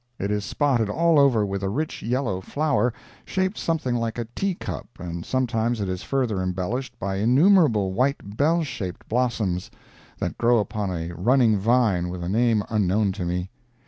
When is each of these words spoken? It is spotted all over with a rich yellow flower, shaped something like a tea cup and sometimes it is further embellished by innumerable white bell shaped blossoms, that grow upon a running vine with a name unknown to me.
It 0.17 0.31
is 0.31 0.43
spotted 0.43 0.89
all 0.89 1.19
over 1.19 1.45
with 1.45 1.61
a 1.61 1.69
rich 1.69 2.01
yellow 2.01 2.41
flower, 2.41 2.91
shaped 3.23 3.59
something 3.59 3.93
like 3.93 4.17
a 4.17 4.25
tea 4.35 4.55
cup 4.55 4.87
and 4.97 5.23
sometimes 5.23 5.79
it 5.79 5.87
is 5.87 6.01
further 6.01 6.41
embellished 6.41 6.97
by 6.97 7.17
innumerable 7.17 7.93
white 7.93 8.35
bell 8.35 8.63
shaped 8.63 9.07
blossoms, 9.07 9.69
that 10.17 10.39
grow 10.39 10.57
upon 10.57 10.89
a 10.89 11.11
running 11.13 11.55
vine 11.55 12.09
with 12.09 12.23
a 12.23 12.29
name 12.29 12.63
unknown 12.67 13.11
to 13.11 13.25
me. 13.25 13.51